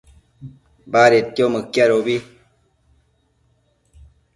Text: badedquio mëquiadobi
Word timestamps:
badedquio 0.93 1.45
mëquiadobi 1.53 2.17